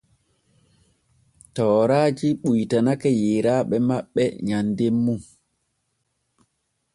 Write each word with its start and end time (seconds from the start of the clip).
Tooraaji 1.55 2.27
ɓuytanake 2.41 3.09
yeeraaɓe 3.23 3.75
maɓɓe 3.87 4.23
nyanden 4.45 4.95
mum. 5.03 5.19